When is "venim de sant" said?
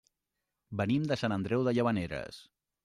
0.81-1.37